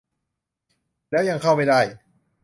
[1.11, 1.81] แล้วยังเข้าไม่ได้